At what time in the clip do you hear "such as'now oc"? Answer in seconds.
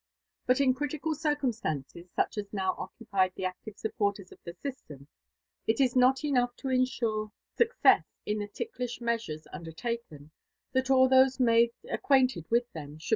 2.15-2.91